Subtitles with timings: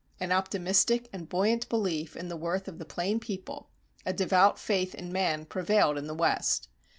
[0.19, 3.69] An optimistic and buoyant belief in the worth of the plain people,
[4.03, 6.67] a devout faith in man prevailed in the West.